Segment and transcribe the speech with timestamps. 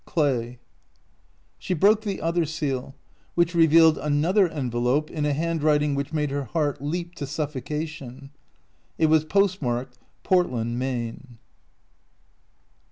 [0.03, 0.57] Clay.
[1.59, 2.95] She broke the other seal,
[3.35, 8.31] which revealed another envelope in a handwriting which made her heart leap to suffocation.
[8.97, 11.37] It was postmarked Portlapd, Maine.